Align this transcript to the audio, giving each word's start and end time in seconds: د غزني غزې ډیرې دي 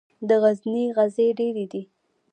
د 0.27 0.29
غزني 0.43 0.85
غزې 0.95 1.27
ډیرې 1.39 1.65
دي 1.71 1.81